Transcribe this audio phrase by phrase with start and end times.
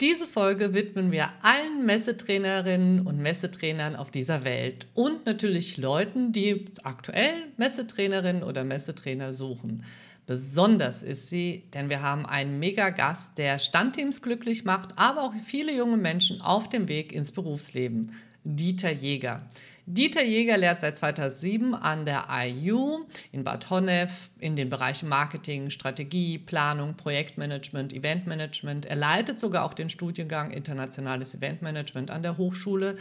[0.00, 6.70] Diese Folge widmen wir allen Messetrainerinnen und Messetrainern auf dieser Welt und natürlich Leuten, die
[6.84, 9.84] aktuell Messetrainerinnen oder Messetrainer suchen.
[10.24, 15.76] Besonders ist sie, denn wir haben einen Mega-Gast, der Standteams glücklich macht, aber auch viele
[15.76, 18.12] junge Menschen auf dem Weg ins Berufsleben.
[18.42, 19.50] Dieter Jäger.
[19.92, 25.70] Dieter Jäger lehrt seit 2007 an der IU in Bad Honnef in den Bereichen Marketing,
[25.70, 28.86] Strategie, Planung, Projektmanagement, Eventmanagement.
[28.86, 32.98] Er leitet sogar auch den Studiengang Internationales Eventmanagement an der Hochschule.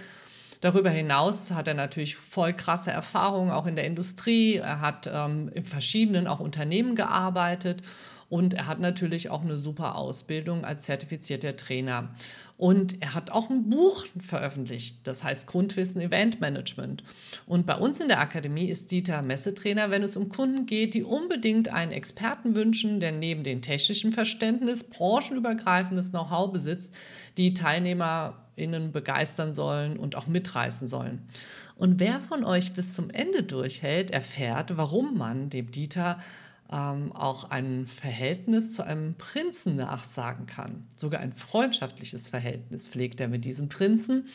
[0.62, 4.56] Darüber hinaus hat er natürlich voll krasse Erfahrungen auch in der Industrie.
[4.56, 7.84] Er hat ähm, in verschiedenen auch Unternehmen gearbeitet
[8.30, 12.10] und er hat natürlich auch eine super Ausbildung als zertifizierter Trainer.
[12.58, 17.04] Und er hat auch ein Buch veröffentlicht, das heißt Grundwissen Event Management.
[17.48, 21.04] Und bei uns in der Akademie ist Dieter Messetrainer, wenn es um Kunden geht, die
[21.04, 26.94] unbedingt einen Experten wünschen, der neben dem technischen Verständnis branchenübergreifendes Know-how besitzt,
[27.38, 31.24] die TeilnehmerInnen begeistern sollen und auch mitreißen sollen.
[31.78, 36.20] Und wer von euch bis zum Ende durchhält, erfährt, warum man dem Dieter
[36.72, 40.88] ähm, auch ein Verhältnis zu einem Prinzen nachsagen kann.
[40.96, 44.28] Sogar ein freundschaftliches Verhältnis pflegt er mit diesem Prinzen.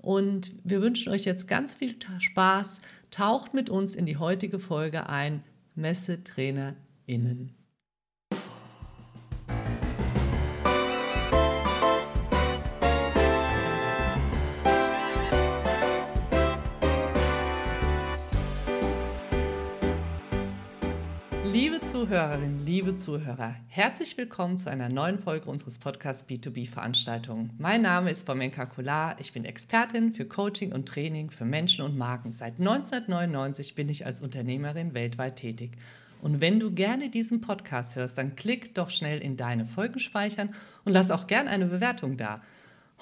[0.00, 2.80] Und wir wünschen euch jetzt ganz viel Spaß.
[3.10, 5.42] Taucht mit uns in die heutige Folge ein.
[5.74, 7.55] MessetrainerInnen.
[21.96, 27.54] Zuhörerinnen, liebe Zuhörer, herzlich willkommen zu einer neuen Folge unseres Podcasts B2B Veranstaltungen.
[27.56, 31.96] Mein Name ist Bomenka Kular, ich bin Expertin für Coaching und Training für Menschen und
[31.96, 32.32] Marken.
[32.32, 35.70] Seit 1999 bin ich als Unternehmerin weltweit tätig.
[36.20, 40.54] Und wenn du gerne diesen Podcast hörst, dann klick doch schnell in deine Folgen speichern
[40.84, 42.42] und lass auch gerne eine Bewertung da.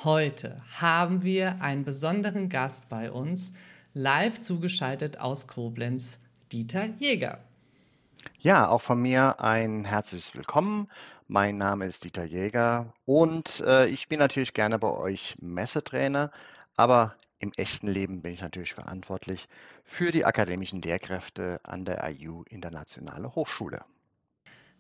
[0.05, 3.51] Heute haben wir einen besonderen Gast bei uns,
[3.93, 6.21] live zugeschaltet aus Koblenz,
[6.53, 7.41] Dieter Jäger.
[8.45, 10.91] Ja, auch von mir ein herzliches Willkommen.
[11.29, 16.31] Mein Name ist Dieter Jäger und äh, ich bin natürlich gerne bei euch Messetrainer,
[16.77, 19.49] aber im echten Leben bin ich natürlich verantwortlich
[19.83, 23.83] für die akademischen Lehrkräfte an der IU Internationale Hochschule.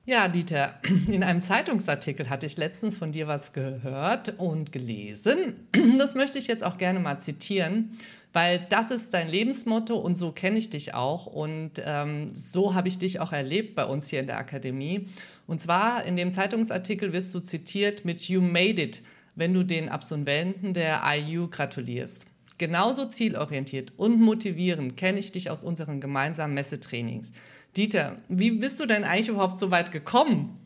[0.06, 0.74] Ja, Dieter,
[1.08, 5.68] in einem Zeitungsartikel hatte ich letztens von dir was gehört und gelesen.
[5.98, 7.92] Das möchte ich jetzt auch gerne mal zitieren,
[8.34, 12.88] weil das ist dein Lebensmotto und so kenne ich dich auch und ähm, so habe
[12.88, 15.08] ich dich auch erlebt bei uns hier in der Akademie.
[15.46, 19.02] Und zwar in dem Zeitungsartikel wirst du zitiert mit You made it,
[19.36, 22.26] wenn du den Absolventen der IU gratulierst.
[22.58, 27.32] Genauso zielorientiert und motivierend kenne ich dich aus unseren gemeinsamen Messetrainings.
[27.76, 30.58] Dieter, wie bist du denn eigentlich überhaupt so weit gekommen?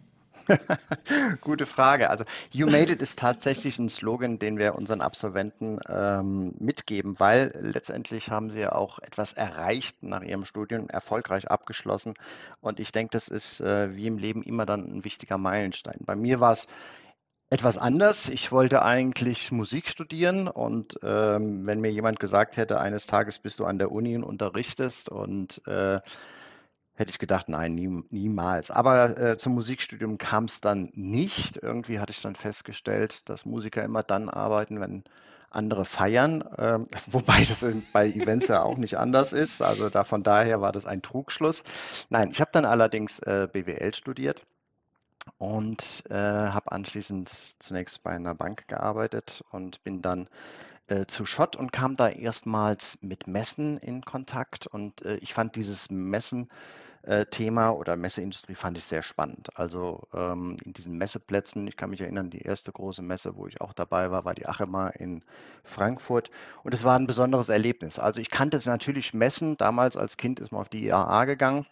[1.40, 2.10] Gute Frage.
[2.10, 7.52] Also You Made It ist tatsächlich ein Slogan, den wir unseren Absolventen ähm, mitgeben, weil
[7.60, 12.14] letztendlich haben sie ja auch etwas erreicht nach ihrem Studium, erfolgreich abgeschlossen.
[12.60, 15.98] Und ich denke, das ist äh, wie im Leben immer dann ein wichtiger Meilenstein.
[16.00, 16.66] Bei mir war es
[17.50, 18.28] etwas anders.
[18.28, 23.58] Ich wollte eigentlich Musik studieren und ähm, wenn mir jemand gesagt hätte, eines Tages bist
[23.58, 26.00] du an der Uni und unterrichtest und äh,
[26.98, 28.72] hätte ich gedacht, nein, nie, niemals.
[28.72, 31.56] Aber äh, zum Musikstudium kam es dann nicht.
[31.56, 35.04] Irgendwie hatte ich dann festgestellt, dass Musiker immer dann arbeiten, wenn
[35.48, 36.80] andere feiern, äh,
[37.12, 39.62] wobei das bei Events ja auch nicht anders ist.
[39.62, 41.62] Also da von daher war das ein Trugschluss.
[42.10, 44.44] Nein, ich habe dann allerdings äh, BWL studiert
[45.38, 50.28] und äh, habe anschließend zunächst bei einer Bank gearbeitet und bin dann
[50.88, 55.54] äh, zu Schott und kam da erstmals mit Messen in Kontakt und äh, ich fand
[55.54, 56.48] dieses Messen
[57.30, 59.48] Thema oder Messeindustrie fand ich sehr spannend.
[59.54, 63.60] Also ähm, in diesen Messeplätzen, ich kann mich erinnern, die erste große Messe, wo ich
[63.60, 65.24] auch dabei war, war die Achema in
[65.64, 66.30] Frankfurt
[66.64, 67.98] und es war ein besonderes Erlebnis.
[67.98, 71.66] Also ich kannte natürlich Messen, damals als Kind ist man auf die IAA gegangen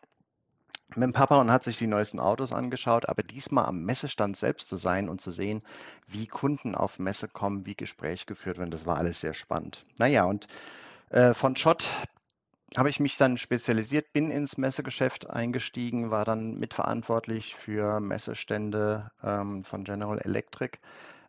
[0.90, 4.68] mit dem Papa und hat sich die neuesten Autos angeschaut, aber diesmal am Messestand selbst
[4.68, 5.62] zu sein und zu sehen,
[6.06, 9.84] wie Kunden auf Messe kommen, wie Gespräche geführt werden, das war alles sehr spannend.
[9.98, 10.46] Naja, und
[11.10, 11.88] äh, von Schott
[12.76, 19.64] habe ich mich dann spezialisiert, bin ins Messegeschäft eingestiegen, war dann mitverantwortlich für Messestände ähm,
[19.64, 20.78] von General Electric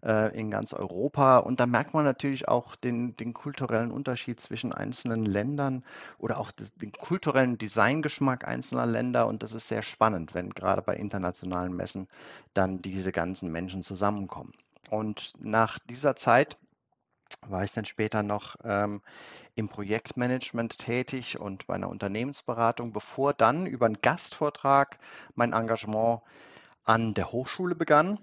[0.03, 1.37] äh, in ganz Europa.
[1.37, 5.83] Und da merkt man natürlich auch den, den kulturellen Unterschied zwischen einzelnen Ländern
[6.17, 9.27] oder auch den kulturellen Designgeschmack einzelner Länder.
[9.27, 12.07] Und das ist sehr spannend, wenn gerade bei internationalen Messen
[12.53, 14.53] dann diese ganzen Menschen zusammenkommen.
[14.89, 16.57] Und nach dieser Zeit
[17.47, 19.01] war ich dann später noch ähm,
[19.55, 24.99] im Projektmanagement tätig und bei einer Unternehmensberatung, bevor dann über einen Gastvortrag
[25.35, 26.21] mein Engagement
[26.83, 28.19] an der Hochschule begann.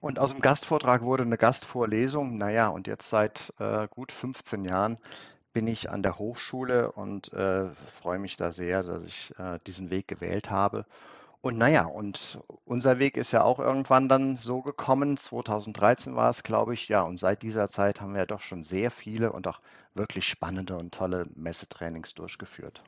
[0.00, 2.36] Und aus dem Gastvortrag wurde eine Gastvorlesung.
[2.36, 4.98] Naja, und jetzt seit äh, gut 15 Jahren
[5.52, 9.90] bin ich an der Hochschule und äh, freue mich da sehr, dass ich äh, diesen
[9.90, 10.86] Weg gewählt habe.
[11.42, 15.16] Und naja, und unser Weg ist ja auch irgendwann dann so gekommen.
[15.16, 17.02] 2013 war es, glaube ich, ja.
[17.02, 19.60] Und seit dieser Zeit haben wir doch schon sehr viele und auch
[19.94, 22.84] wirklich spannende und tolle Messetrainings durchgeführt.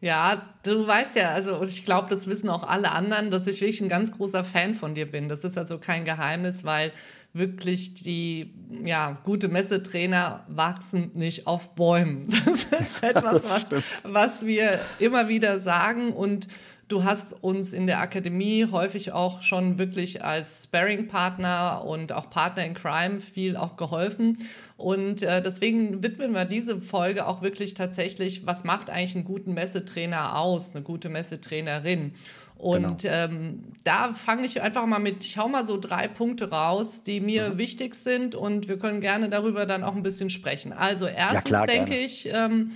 [0.00, 3.82] Ja, du weißt ja, also ich glaube, das wissen auch alle anderen, dass ich wirklich
[3.82, 5.28] ein ganz großer Fan von dir bin.
[5.28, 6.92] Das ist also kein Geheimnis, weil
[7.34, 12.28] wirklich die ja, gute Messetrainer wachsen nicht auf Bäumen.
[12.70, 16.46] Das ist etwas, was, was wir immer wieder sagen und
[16.88, 22.64] Du hast uns in der Akademie häufig auch schon wirklich als Sparring-Partner und auch Partner
[22.64, 24.46] in Crime viel auch geholfen.
[24.76, 29.54] Und äh, deswegen widmen wir diese Folge auch wirklich tatsächlich, was macht eigentlich einen guten
[29.54, 32.12] Messetrainer aus, eine gute Messetrainerin?
[32.58, 33.14] Und genau.
[33.14, 37.20] ähm, da fange ich einfach mal mit, ich hau mal so drei Punkte raus, die
[37.20, 37.58] mir mhm.
[37.58, 40.72] wichtig sind und wir können gerne darüber dann auch ein bisschen sprechen.
[40.72, 42.72] Also erstens ja, denke ich, ähm,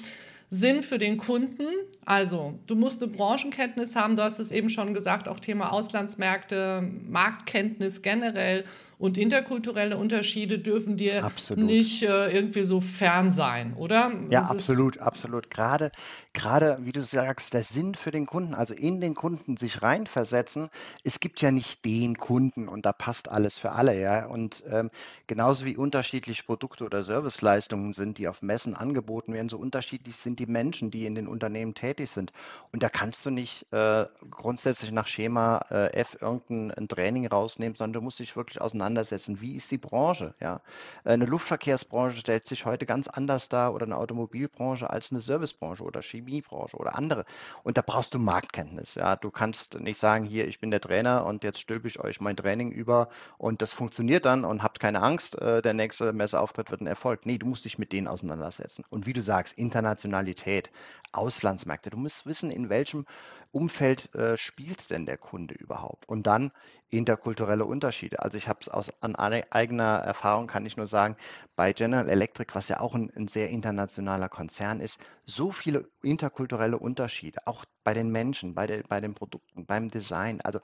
[0.50, 1.64] Sinn für den Kunden.
[2.04, 6.90] Also, du musst eine Branchenkenntnis haben, du hast es eben schon gesagt, auch Thema Auslandsmärkte,
[7.08, 8.64] Marktkenntnis generell
[9.00, 11.64] und interkulturelle Unterschiede dürfen dir absolut.
[11.64, 14.12] nicht äh, irgendwie so fern sein, oder?
[14.28, 15.50] Ja, das absolut, absolut.
[15.50, 15.90] Gerade,
[16.34, 20.68] gerade, wie du sagst, der Sinn für den Kunden, also in den Kunden sich reinversetzen.
[21.02, 24.26] Es gibt ja nicht den Kunden und da passt alles für alle, ja.
[24.26, 24.90] Und ähm,
[25.26, 30.38] genauso wie unterschiedliche Produkte oder Serviceleistungen sind, die auf Messen angeboten werden, so unterschiedlich sind
[30.38, 32.34] die Menschen, die in den Unternehmen tätig sind.
[32.70, 37.94] Und da kannst du nicht äh, grundsätzlich nach Schema äh, F irgendein Training rausnehmen, sondern
[37.94, 39.40] du musst dich wirklich auseinander auseinandersetzen.
[39.40, 40.34] Wie ist die Branche?
[40.40, 40.60] Ja?
[41.04, 46.02] Eine Luftverkehrsbranche stellt sich heute ganz anders dar oder eine Automobilbranche als eine Servicebranche oder
[46.02, 47.24] Chemiebranche oder andere.
[47.62, 48.94] Und da brauchst du Marktkenntnis.
[48.96, 49.16] Ja?
[49.16, 52.36] Du kannst nicht sagen, hier, ich bin der Trainer und jetzt stülpe ich euch mein
[52.36, 53.08] Training über
[53.38, 57.26] und das funktioniert dann und habt keine Angst, äh, der nächste Messeauftritt wird ein Erfolg.
[57.26, 58.84] Nee, du musst dich mit denen auseinandersetzen.
[58.90, 60.70] Und wie du sagst, Internationalität,
[61.12, 61.90] Auslandsmärkte.
[61.90, 63.06] Du musst wissen, in welchem
[63.52, 66.08] Umfeld äh, spielt denn der Kunde überhaupt?
[66.08, 66.52] Und dann
[66.90, 68.20] interkulturelle Unterschiede.
[68.20, 71.16] Also ich habe es aus an eigener Erfahrung kann ich nur sagen,
[71.56, 76.78] bei General Electric, was ja auch ein, ein sehr internationaler Konzern ist, so viele interkulturelle
[76.78, 80.40] Unterschiede, auch bei den Menschen, bei, der, bei den Produkten, beim Design.
[80.40, 80.60] Also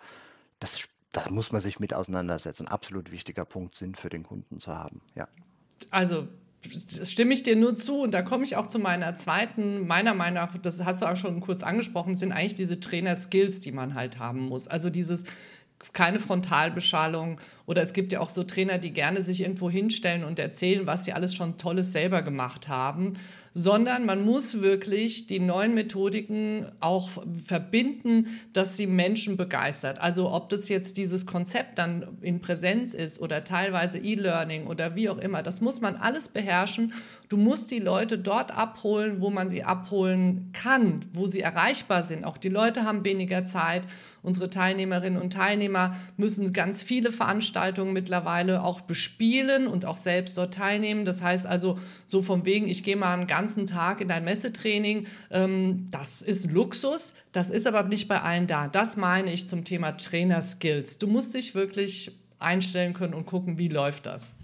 [0.59, 0.81] das,
[1.13, 2.67] das muss man sich mit auseinandersetzen.
[2.67, 5.01] Absolut wichtiger Punkt, Sinn für den Kunden zu haben.
[5.15, 5.29] Ja.
[5.91, 6.27] Also
[7.05, 8.01] stimme ich dir nur zu.
[8.01, 11.17] Und da komme ich auch zu meiner zweiten, meiner Meinung nach, das hast du auch
[11.17, 14.69] schon kurz angesprochen, sind eigentlich diese Trainer-Skills, die man halt haben muss.
[14.69, 15.25] Also dieses
[15.93, 17.41] keine Frontalbeschallung.
[17.67, 21.05] Oder es gibt ja auch so Trainer, die gerne sich irgendwo hinstellen und erzählen, was
[21.05, 23.15] sie alles schon Tolles selber gemacht haben
[23.59, 27.09] sondern man muss wirklich die neuen Methodiken auch
[27.47, 29.99] verbinden, dass sie Menschen begeistert.
[29.99, 35.09] Also ob das jetzt dieses Konzept dann in Präsenz ist oder teilweise E-Learning oder wie
[35.09, 36.93] auch immer, das muss man alles beherrschen.
[37.31, 42.25] Du musst die Leute dort abholen, wo man sie abholen kann, wo sie erreichbar sind.
[42.27, 43.85] Auch die Leute haben weniger Zeit.
[44.23, 50.53] Unsere Teilnehmerinnen und Teilnehmer müssen ganz viele Veranstaltungen mittlerweile auch bespielen und auch selbst dort
[50.53, 51.05] teilnehmen.
[51.05, 54.25] Das heißt also so vom wegen, ich gehe mal einen ganz ganzen Tag in dein
[54.25, 55.07] Messetraining.
[55.31, 58.67] Ähm, das ist Luxus, das ist aber nicht bei allen da.
[58.67, 60.99] Das meine ich zum Thema Trainer-Skills.
[60.99, 62.11] Du musst dich wirklich
[62.41, 64.35] einstellen können und gucken, wie läuft das.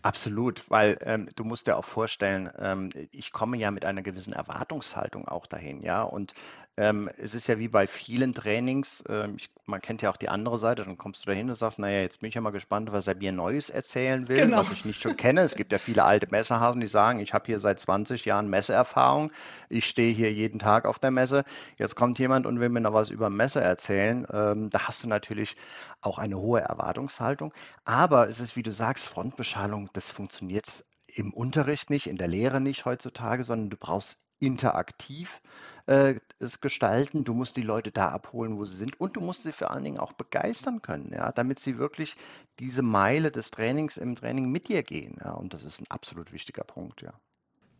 [0.00, 4.32] Absolut, weil ähm, du musst dir auch vorstellen, ähm, ich komme ja mit einer gewissen
[4.32, 6.02] Erwartungshaltung auch dahin, ja.
[6.02, 6.32] Und
[6.78, 10.28] ähm, es ist ja wie bei vielen Trainings, ähm, ich, man kennt ja auch die
[10.28, 12.92] andere Seite, dann kommst du dahin und sagst, naja, jetzt bin ich ja mal gespannt,
[12.92, 14.58] was er mir Neues erzählen will, genau.
[14.58, 15.40] was ich nicht schon kenne.
[15.40, 19.32] Es gibt ja viele alte Messehasen, die sagen, ich habe hier seit 20 Jahren Messeerfahrung,
[19.70, 21.44] ich stehe hier jeden Tag auf der Messe,
[21.78, 24.26] jetzt kommt jemand und will mir noch was über Messe erzählen.
[24.30, 25.56] Ähm, da hast du natürlich
[26.02, 27.54] auch eine hohe Erwartungshaltung,
[27.84, 32.60] aber es ist, wie du sagst, Frontbeschallung, das funktioniert im Unterricht nicht, in der Lehre
[32.60, 35.40] nicht heutzutage, sondern du brauchst interaktiv
[35.86, 37.24] äh, es gestalten.
[37.24, 39.84] Du musst die Leute da abholen, wo sie sind und du musst sie vor allen
[39.84, 42.16] Dingen auch begeistern können, ja, damit sie wirklich
[42.58, 45.18] diese Meile des Trainings im Training mit dir gehen.
[45.24, 47.14] Ja, und das ist ein absolut wichtiger Punkt, ja.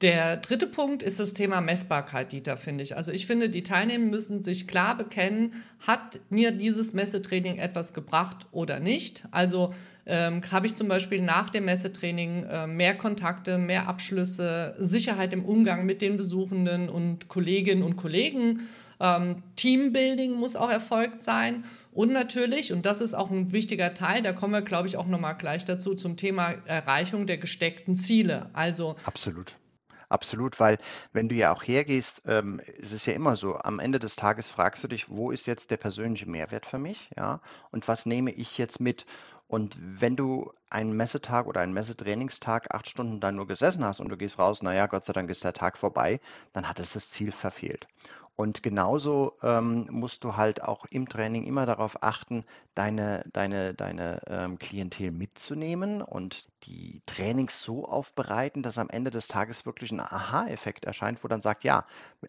[0.03, 2.99] Der dritte Punkt ist das Thema Messbarkeit, Dieter, finde ich.
[2.99, 8.47] Also ich finde, die Teilnehmer müssen sich klar bekennen, hat mir dieses Messetraining etwas gebracht
[8.53, 9.25] oder nicht.
[9.31, 9.73] Also
[10.05, 15.47] ähm, habe ich zum Beispiel nach dem Messetraining äh, mehr Kontakte, mehr Abschlüsse, Sicherheit im
[15.47, 18.69] Umgang mit den Besuchenden und Kolleginnen und Kollegen.
[19.01, 21.65] Ähm, Teambuilding muss auch erfolgt sein.
[21.93, 25.07] Und natürlich, und das ist auch ein wichtiger Teil, da kommen wir, glaube ich, auch
[25.07, 28.51] nochmal gleich dazu, zum Thema Erreichung der gesteckten Ziele.
[28.53, 29.55] Also Absolut
[30.09, 30.79] Absolut, weil
[31.13, 34.51] wenn du ja auch hergehst, ähm, ist es ja immer so, am Ende des Tages
[34.51, 37.41] fragst du dich, wo ist jetzt der persönliche Mehrwert für mich, ja,
[37.73, 39.05] und was nehme ich jetzt mit?
[39.49, 44.09] Und wenn du einen Messetag oder einen Messetrainingstag acht Stunden da nur gesessen hast und
[44.09, 46.21] du gehst raus, naja, Gott sei Dank ist der Tag vorbei,
[46.53, 47.87] dann hat es das Ziel verfehlt.
[48.37, 54.21] Und genauso ähm, musst du halt auch im Training immer darauf achten, deine, deine, deine
[54.27, 60.01] ähm, Klientel mitzunehmen und die Trainings so aufbereiten, dass am Ende des Tages wirklich ein
[60.01, 61.87] Aha-Effekt erscheint, wo dann sagt, ja,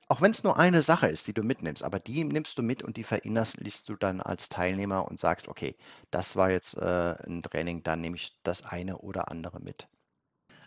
[0.07, 2.83] auch wenn es nur eine Sache ist, die du mitnimmst, aber die nimmst du mit
[2.83, 5.75] und die verinnerlichst du dann als Teilnehmer und sagst, okay,
[6.11, 9.87] das war jetzt äh, ein Training, dann nehme ich das eine oder andere mit.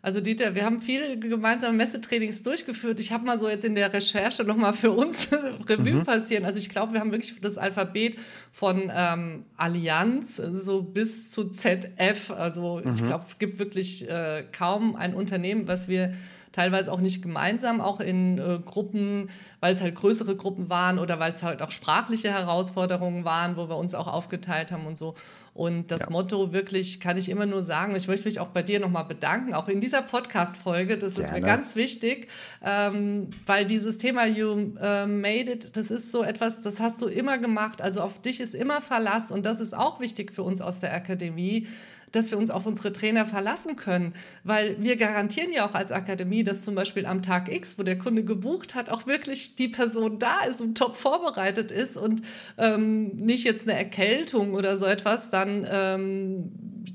[0.02, 3.00] Also Dieter, wir haben viele gemeinsame Messetrainings durchgeführt.
[3.00, 5.28] Ich habe mal so jetzt in der Recherche nochmal für uns
[5.68, 6.04] Revue mhm.
[6.04, 6.46] passieren.
[6.46, 8.16] Also ich glaube, wir haben wirklich das Alphabet
[8.50, 12.30] von ähm, Allianz so bis zu ZF.
[12.30, 12.90] Also mhm.
[12.94, 16.14] ich glaube, es gibt wirklich äh, kaum ein Unternehmen, was wir
[16.52, 19.30] teilweise auch nicht gemeinsam, auch in äh, Gruppen,
[19.60, 23.68] weil es halt größere Gruppen waren oder weil es halt auch sprachliche Herausforderungen waren, wo
[23.68, 25.14] wir uns auch aufgeteilt haben und so.
[25.52, 26.10] Und das ja.
[26.10, 29.52] Motto wirklich kann ich immer nur sagen, ich möchte mich auch bei dir nochmal bedanken,
[29.52, 31.26] auch in dieser Podcast-Folge, das Gerne.
[31.26, 32.28] ist mir ganz wichtig,
[32.64, 37.06] ähm, weil dieses Thema You äh, Made It, das ist so etwas, das hast du
[37.06, 40.60] immer gemacht, also auf dich ist immer Verlass und das ist auch wichtig für uns
[40.60, 41.66] aus der Akademie,
[42.12, 44.14] dass wir uns auf unsere Trainer verlassen können.
[44.44, 47.98] Weil wir garantieren ja auch als Akademie, dass zum Beispiel am Tag X, wo der
[47.98, 52.22] Kunde gebucht hat, auch wirklich die Person da ist und top vorbereitet ist und
[52.58, 56.52] ähm, nicht jetzt eine Erkältung oder so etwas dann ähm,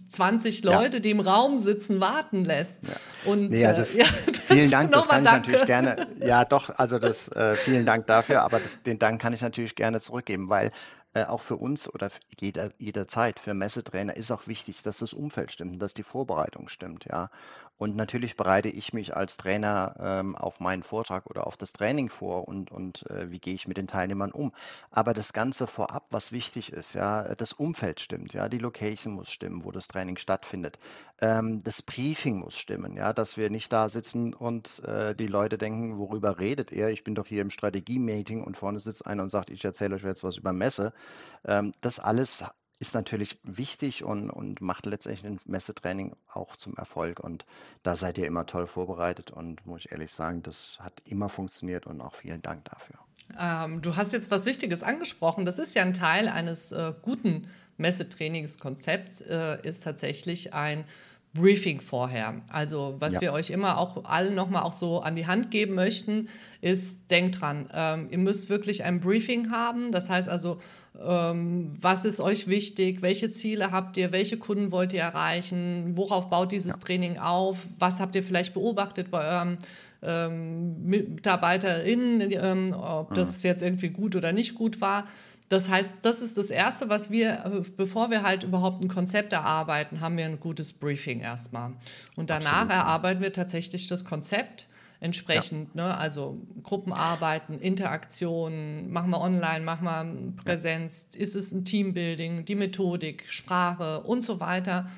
[0.09, 1.01] 20 Leute, ja.
[1.01, 2.79] die im Raum sitzen, warten lässt.
[2.83, 3.31] Ja.
[3.31, 5.51] Und nee, also, äh, ja, vielen Dank, das kann danke.
[5.51, 6.07] ich natürlich gerne.
[6.19, 9.75] Ja, doch, also das äh, vielen Dank dafür, aber das, den Dank kann ich natürlich
[9.75, 10.71] gerne zurückgeben, weil
[11.15, 15.51] äh, auch für uns oder jeder, jederzeit für Messetrainer ist auch wichtig, dass das Umfeld
[15.51, 17.29] stimmt, dass die Vorbereitung stimmt, ja.
[17.77, 22.07] Und natürlich bereite ich mich als Trainer ähm, auf meinen Vortrag oder auf das Training
[22.07, 24.53] vor und, und äh, wie gehe ich mit den Teilnehmern um.
[24.91, 29.29] Aber das Ganze vorab, was wichtig ist, ja, das Umfeld stimmt, ja, die Location muss
[29.29, 30.79] stimmen, wo das Training stattfindet.
[31.19, 35.57] Ähm, das Briefing muss stimmen, ja, dass wir nicht da sitzen und äh, die Leute
[35.57, 36.89] denken, worüber redet ihr?
[36.89, 40.03] Ich bin doch hier im Strategie-Meeting und vorne sitzt einer und sagt, ich erzähle euch
[40.03, 40.93] jetzt was über Messe.
[41.45, 42.43] Ähm, das alles
[42.79, 47.19] ist natürlich wichtig und, und macht letztendlich ein Messetraining auch zum Erfolg.
[47.19, 47.45] Und
[47.83, 51.87] da seid ihr immer toll vorbereitet und muss ich ehrlich sagen, das hat immer funktioniert
[51.87, 52.97] und auch vielen Dank dafür.
[53.39, 55.45] Ähm, du hast jetzt was Wichtiges angesprochen.
[55.45, 60.85] Das ist ja ein Teil eines äh, guten Messetrainingskonzepts, äh, ist tatsächlich ein
[61.35, 62.41] Briefing vorher.
[62.47, 63.21] Also was ja.
[63.21, 66.29] wir euch immer auch allen nochmal auch so an die Hand geben möchten,
[66.61, 69.91] ist, denkt dran, ähm, ihr müsst wirklich ein Briefing haben.
[69.91, 70.59] Das heißt also,
[71.05, 73.01] ähm, was ist euch wichtig?
[73.01, 74.13] Welche Ziele habt ihr?
[74.13, 75.91] Welche Kunden wollt ihr erreichen?
[75.95, 76.79] Worauf baut dieses ja.
[76.79, 77.57] Training auf?
[77.79, 79.57] Was habt ihr vielleicht beobachtet bei eurem
[80.01, 83.49] ähm, MitarbeiterInnen, ähm, ob das mhm.
[83.49, 85.03] jetzt irgendwie gut oder nicht gut war?
[85.49, 89.31] Das heißt, das ist das Erste, was wir, äh, bevor wir halt überhaupt ein Konzept
[89.33, 91.73] erarbeiten, haben wir ein gutes Briefing erstmal.
[92.15, 92.73] Und danach Absolut.
[92.73, 94.67] erarbeiten wir tatsächlich das Konzept
[94.99, 95.87] entsprechend, ja.
[95.87, 95.97] ne?
[95.97, 101.19] also Gruppenarbeiten, Interaktionen, machen wir online, machen wir Präsenz, ja.
[101.21, 104.89] ist es ein Teambuilding, die Methodik, Sprache und so weiter.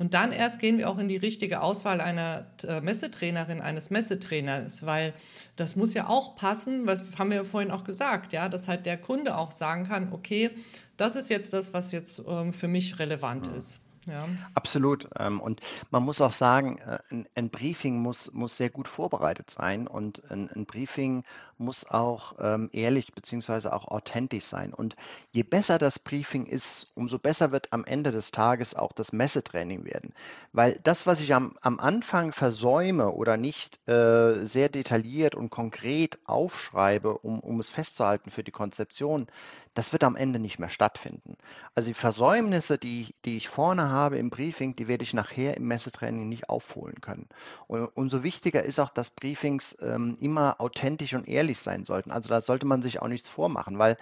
[0.00, 4.86] Und dann erst gehen wir auch in die richtige Auswahl einer äh, Messetrainerin, eines Messetrainers,
[4.86, 5.12] weil
[5.56, 8.86] das muss ja auch passen, was haben wir ja vorhin auch gesagt, ja, dass halt
[8.86, 10.52] der Kunde auch sagen kann, okay,
[10.96, 13.52] das ist jetzt das, was jetzt ähm, für mich relevant ja.
[13.52, 13.78] ist.
[14.06, 14.26] Ja.
[14.54, 15.08] Absolut.
[15.18, 16.98] Ähm, und man muss auch sagen, äh,
[17.34, 21.24] ein, Briefing muss, muss sehr gut vorbereitet sein und ein, Briefing
[21.58, 23.68] muss auch ähm, ehrlich bzw.
[23.68, 24.72] auch authentisch sein.
[24.72, 24.96] Und
[25.32, 29.84] je besser das Briefing ist, umso besser wird am Ende des Tages auch das Messetraining
[29.84, 30.14] werden.
[30.52, 36.18] Weil das, was ich am, am Anfang versäume oder nicht äh, sehr detailliert und konkret
[36.24, 39.26] aufschreibe, um, um es festzuhalten für die Konzeption,
[39.74, 41.36] das wird am Ende nicht mehr stattfinden.
[41.74, 45.68] Also die Versäumnisse, die, die ich vorne habe im Briefing, die werde ich nachher im
[45.68, 47.28] Messetraining nicht aufholen können.
[47.66, 52.10] Und umso wichtiger ist auch, dass Briefings ähm, immer authentisch und ehrlich sein sollten.
[52.10, 53.96] Also da sollte man sich auch nichts vormachen, weil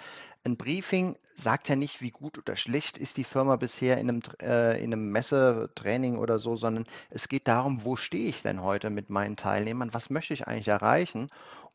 [0.45, 4.23] ein Briefing sagt ja nicht, wie gut oder schlecht ist die Firma bisher in einem,
[4.41, 8.91] äh, in einem Messetraining oder so, sondern es geht darum, wo stehe ich denn heute
[8.91, 11.29] mit meinen Teilnehmern, was möchte ich eigentlich erreichen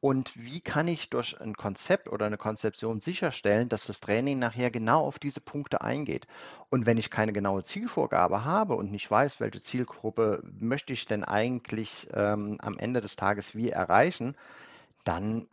[0.03, 4.69] und wie kann ich durch ein Konzept oder eine Konzeption sicherstellen, dass das Training nachher
[4.69, 6.27] genau auf diese Punkte eingeht.
[6.69, 11.23] Und wenn ich keine genaue Zielvorgabe habe und nicht weiß, welche Zielgruppe möchte ich denn
[11.23, 14.35] eigentlich ähm, am Ende des Tages wie erreichen,
[15.05, 15.47] dann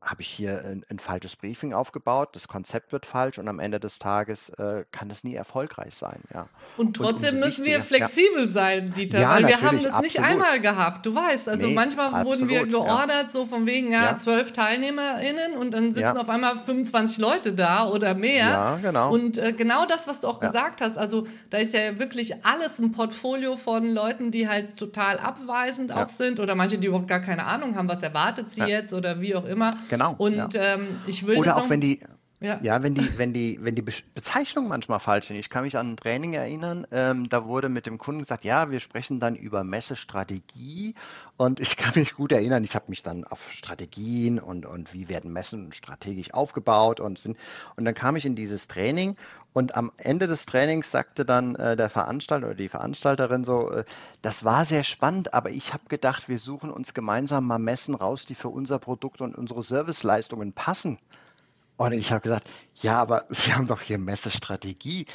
[0.00, 3.80] habe ich hier ein, ein, falsches Briefing aufgebaut, das Konzept wird falsch und am Ende
[3.80, 6.20] des Tages äh, kann es nie erfolgreich sein.
[6.32, 6.48] Ja.
[6.76, 8.48] Und trotzdem und müssen wir flexibel ja.
[8.48, 10.04] sein, Dieter, ja, weil wir haben das absolut.
[10.04, 11.04] nicht einmal gehabt.
[11.04, 15.54] Du weißt, also nee, manchmal absolut, wurden wir geordert, so von wegen, ja, zwölf TeilnehmerInnen
[15.54, 18.46] und dann sitzen auf einmal 25 Leute da oder mehr.
[18.46, 19.12] Ja, genau.
[19.12, 22.78] Und äh, genau das, was du auch gesagt hast, also da ist ja wirklich alles
[22.78, 27.20] ein Portfolio von Leuten, die halt total abweisend auch sind oder manche, die überhaupt gar
[27.20, 29.72] keine Ahnung haben, was erwartet sie jetzt oder wie auch immer.
[29.88, 30.14] Genau.
[30.18, 30.74] Und ja.
[30.74, 32.00] ähm, ich will Oder auch wenn die,
[32.40, 32.60] ja.
[32.62, 35.36] ja, wenn die, wenn die, wenn die Bezeichnungen manchmal falsch sind.
[35.36, 38.70] Ich kann mich an ein Training erinnern, ähm, da wurde mit dem Kunden gesagt, ja,
[38.70, 40.94] wir sprechen dann über Messestrategie.
[41.36, 45.08] Und ich kann mich gut erinnern, ich habe mich dann auf Strategien und, und wie
[45.08, 47.36] werden Messen strategisch aufgebaut und sind,
[47.76, 49.16] und dann kam ich in dieses Training
[49.52, 53.84] und am Ende des Trainings sagte dann äh, der Veranstalter oder die Veranstalterin so, äh,
[54.22, 58.24] das war sehr spannend, aber ich habe gedacht, wir suchen uns gemeinsam mal Messen raus,
[58.26, 60.98] die für unser Produkt und unsere Serviceleistungen passen.
[61.76, 65.06] Und ich habe gesagt, ja, aber Sie haben doch hier Messestrategie.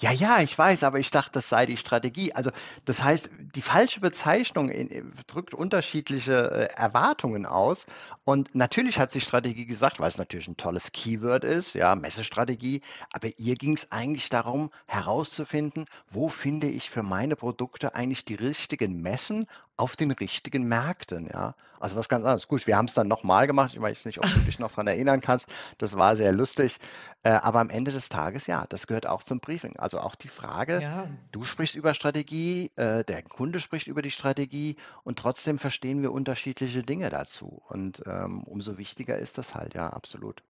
[0.00, 2.32] Ja, ja, ich weiß, aber ich dachte, das sei die Strategie.
[2.32, 2.52] Also
[2.84, 7.84] das heißt, die falsche Bezeichnung in, drückt unterschiedliche äh, Erwartungen aus.
[8.22, 12.80] Und natürlich hat sie Strategie gesagt, weil es natürlich ein tolles Keyword ist, ja, Messestrategie.
[13.12, 18.36] Aber ihr ging es eigentlich darum, herauszufinden, wo finde ich für meine Produkte eigentlich die
[18.36, 21.54] richtigen Messen auf den richtigen Märkten, ja.
[21.80, 22.48] Also was ganz anderes.
[22.48, 23.72] Gut, wir haben es dann nochmal gemacht.
[23.74, 25.46] Ich weiß nicht, ob du dich noch daran erinnern kannst.
[25.78, 26.78] Das war sehr lustig.
[27.22, 29.76] Äh, aber am Ende des Tages, ja, das gehört auch zum Briefing.
[29.76, 31.06] Also auch die Frage, ja.
[31.30, 36.12] du sprichst über Strategie, äh, der Kunde spricht über die Strategie und trotzdem verstehen wir
[36.12, 37.62] unterschiedliche Dinge dazu.
[37.68, 40.42] Und ähm, umso wichtiger ist das halt, ja, absolut.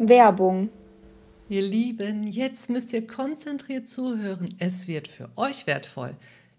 [0.00, 0.70] Werbung
[1.48, 4.48] Ihr Lieben, jetzt müsst ihr konzentriert zuhören.
[4.58, 6.16] Es wird für euch wertvoll.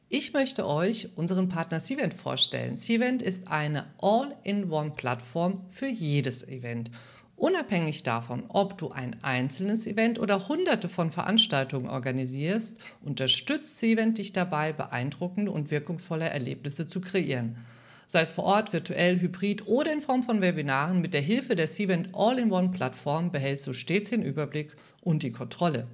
[0.07, 2.77] Ich möchte euch unseren Partner Cvent vorstellen.
[2.77, 6.89] Cvent ist eine All-in-One-Plattform für jedes Event.
[7.35, 14.31] Unabhängig davon, ob du ein einzelnes Event oder hunderte von Veranstaltungen organisierst, unterstützt Cvent dich
[14.31, 17.57] dabei, beeindruckende und wirkungsvolle Erlebnisse zu kreieren
[18.07, 21.67] sei es vor Ort, virtuell, hybrid oder in Form von Webinaren, mit der Hilfe der
[21.67, 24.71] Cvent All-in-One-Plattform behältst du stets den Überblick
[25.01, 25.87] und die Kontrolle.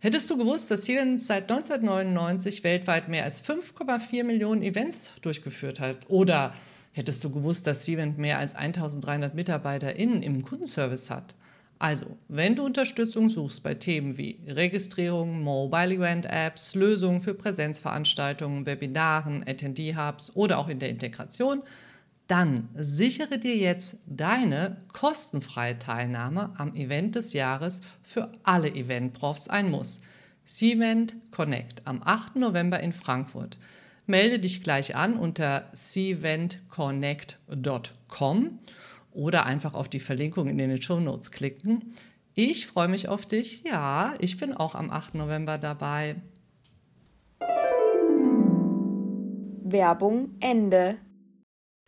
[0.00, 6.08] Hättest du gewusst, dass Cvent seit 1999 weltweit mehr als 5,4 Millionen Events durchgeführt hat?
[6.08, 6.54] Oder
[6.92, 11.34] hättest du gewusst, dass Cvent mehr als 1300 MitarbeiterInnen im Kundenservice hat?
[11.80, 18.66] Also, wenn du Unterstützung suchst bei Themen wie Registrierung, Mobile Event Apps, Lösungen für Präsenzveranstaltungen,
[18.66, 21.62] Webinaren, Attendee-Hubs oder auch in der Integration,
[22.26, 29.70] dann sichere dir jetzt deine kostenfreie Teilnahme am Event des Jahres für alle Eventprofs ein
[29.70, 30.02] Muss.
[30.44, 32.36] Cvent Connect am 8.
[32.36, 33.56] November in Frankfurt.
[34.06, 38.58] Melde dich gleich an unter cventconnect.com
[39.12, 41.94] oder einfach auf die Verlinkung in den Show Notes klicken.
[42.34, 43.62] Ich freue mich auf dich.
[43.64, 45.14] Ja, ich bin auch am 8.
[45.14, 46.16] November dabei.
[49.64, 50.96] Werbung Ende.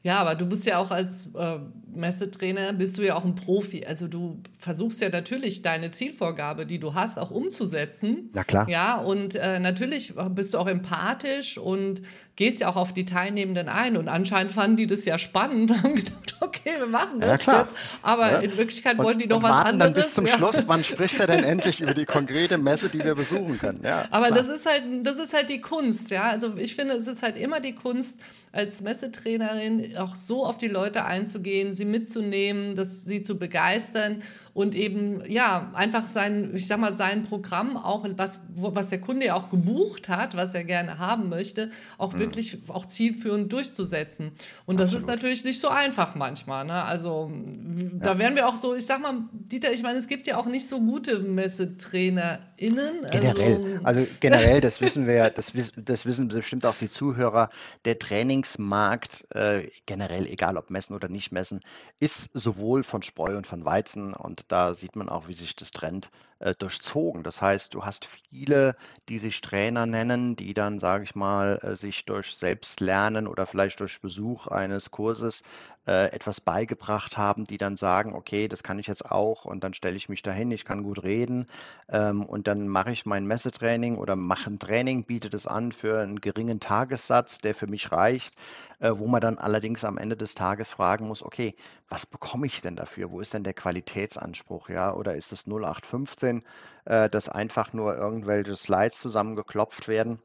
[0.03, 1.59] Ja, aber du bist ja auch als äh,
[1.95, 3.85] Messetrainer, bist du ja auch ein Profi.
[3.87, 8.31] Also du versuchst ja natürlich deine Zielvorgabe, die du hast, auch umzusetzen.
[8.33, 8.69] Na klar.
[8.69, 12.03] Ja, und äh, natürlich bist du auch empathisch und
[12.37, 13.97] gehst ja auch auf die Teilnehmenden ein.
[13.97, 17.61] Und anscheinend fanden die das ja spannend und haben gedacht, okay, wir machen das ja,
[17.61, 17.75] jetzt.
[18.03, 18.39] Aber ja.
[18.41, 19.79] in Wirklichkeit und, wollten die doch was anderes.
[19.79, 20.37] dann bis zum ja.
[20.37, 23.81] Schluss, wann spricht er denn endlich über die konkrete Messe, die wir besuchen können?
[23.85, 26.25] Ja, Aber das ist halt, das ist halt die Kunst, ja.
[26.25, 28.17] Also ich finde, es ist halt immer die Kunst,
[28.53, 34.23] als Messetrainerin auch so auf die Leute einzugehen, sie mitzunehmen, das, sie zu begeistern
[34.55, 39.27] und eben ja einfach sein, ich sag mal, sein Programm auch, was, was der Kunde
[39.27, 42.19] ja auch gebucht hat, was er gerne haben möchte, auch mhm.
[42.19, 44.33] wirklich auch zielführend durchzusetzen.
[44.67, 46.67] Und das ist natürlich nicht so einfach manchmal.
[46.67, 46.85] Ne?
[46.85, 47.85] Also ja.
[48.01, 50.47] da werden wir auch so, ich sag mal, Dieter, ich meine, es gibt ja auch
[50.47, 53.07] nicht so gute MessetrainerInnen.
[53.11, 57.49] Generell, also, also generell, das wissen wir ja, das, das wissen bestimmt auch die Zuhörer,
[57.87, 61.61] der Trainingsmarkt, äh, generell, egal ob Messen oder nicht Messen,
[62.01, 65.71] ist sowohl von Spreu und von Weizen und da sieht man auch, wie sich das
[65.71, 66.11] trennt
[66.43, 67.23] äh, durchzogen.
[67.23, 68.77] Das heißt, du hast viele,
[69.09, 73.81] die sich Trainer nennen, die dann, sage ich mal, äh, sich durch Selbstlernen oder vielleicht
[73.81, 75.43] durch Besuch eines Kurses
[75.87, 79.75] äh, etwas beigebracht haben, die dann sagen, okay, das kann ich jetzt auch und dann
[79.75, 81.47] stelle ich mich dahin, ich kann gut reden
[81.89, 86.01] ähm, und dann mache ich mein Messetraining oder mache ein Training, biete das an für
[86.01, 88.35] einen geringen Tagessatz, der für mich reicht,
[88.79, 91.55] äh, wo man dann allerdings am Ende des Tages fragen muss, okay,
[91.89, 93.11] was bekomme ich denn dafür?
[93.11, 94.69] Wo ist denn der Qualitätsanspruch?
[94.71, 96.32] Ja, oder ist es 0815?
[96.41, 96.45] Fernsehen,
[96.85, 100.21] äh, dass einfach nur irgendwelche Slides zusammengeklopft werden,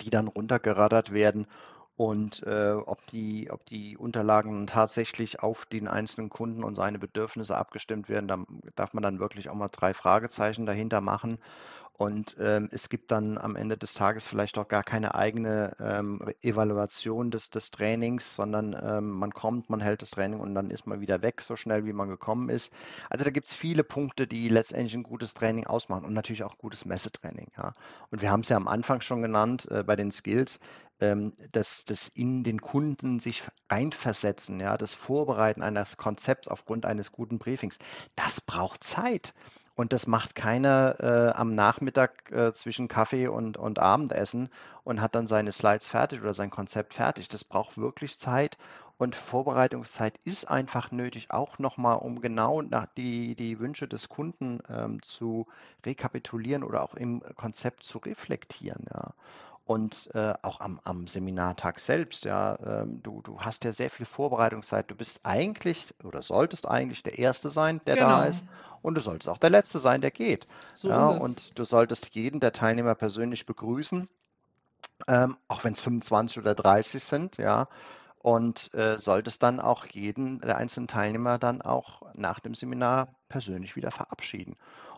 [0.00, 1.46] die dann runtergerattert werden
[1.96, 7.56] Und äh, ob die, ob die Unterlagen tatsächlich auf den einzelnen Kunden und seine Bedürfnisse
[7.56, 8.38] abgestimmt werden, da
[8.74, 11.38] darf man dann wirklich auch mal drei Fragezeichen dahinter machen.
[11.96, 16.20] Und ähm, es gibt dann am Ende des Tages vielleicht auch gar keine eigene ähm,
[16.42, 20.88] Evaluation des, des Trainings, sondern ähm, man kommt, man hält das Training und dann ist
[20.88, 22.72] man wieder weg, so schnell wie man gekommen ist.
[23.10, 26.58] Also da gibt es viele Punkte, die letztendlich ein gutes Training ausmachen und natürlich auch
[26.58, 27.52] gutes Messetraining.
[27.56, 27.74] Ja.
[28.10, 30.58] Und wir haben es ja am Anfang schon genannt äh, bei den Skills,
[31.00, 37.12] ähm, das, das in den Kunden sich reinversetzen, ja, das Vorbereiten eines Konzepts aufgrund eines
[37.12, 37.78] guten Briefings,
[38.16, 39.32] das braucht Zeit.
[39.76, 44.48] Und das macht keiner äh, am Nachmittag äh, zwischen Kaffee und, und Abendessen
[44.84, 47.28] und hat dann seine Slides fertig oder sein Konzept fertig.
[47.28, 48.56] Das braucht wirklich Zeit
[48.96, 54.60] und Vorbereitungszeit ist einfach nötig, auch nochmal, um genau nach die, die Wünsche des Kunden
[54.68, 55.46] ähm, zu
[55.84, 58.86] rekapitulieren oder auch im Konzept zu reflektieren.
[58.92, 59.12] Ja.
[59.64, 64.04] Und äh, auch am, am Seminartag selbst, ja, ähm, du, du hast ja sehr viel
[64.06, 64.90] Vorbereitungszeit.
[64.90, 68.44] Du bist eigentlich oder solltest eigentlich der Erste sein, der da Genau, ist.
[68.82, 70.46] Und du solltest auch der Letzte sein, der geht.
[70.74, 74.08] so Ja, und du solltest jeden der Teilnehmer persönlich begrüßen,
[75.08, 77.68] ähm, auch wenn es 25 oder 30 sind, ja.
[78.18, 83.76] Und äh, solltest dann auch jeden der einzelnen Teilnehmer dann auch nach dem Seminar persönlich
[83.76, 84.56] wieder verabschieden.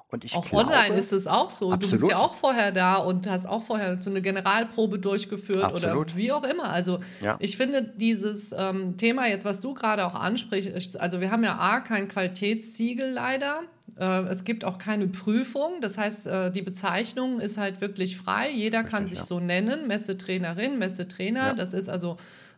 [0.09, 1.75] Und ich Auch online glaube, ist es auch so.
[1.75, 5.59] Du bist ja absolut, auch vorher da und hast auch vorher so eine Generalprobe durchgeführt
[5.59, 6.71] oder absolut, wie auch immer.
[6.71, 7.37] Also ja.
[7.41, 11.59] ich finde dieses ähm, Thema jetzt, was du gerade auch ansprichst, also wir haben ja
[11.59, 13.63] A, kein Qualitätssiegel leider.
[13.99, 15.81] Äh, es gibt auch keine Prüfung.
[15.81, 18.51] Das heißt, äh, die Bezeichnung ist halt wirklich frei.
[18.51, 19.37] Jeder kann Richtig, sich ja.
[19.37, 21.49] so nennen, Messetrainerin, Messetrainer.
[21.49, 21.55] Ja.
[21.55, 22.17] Das ist also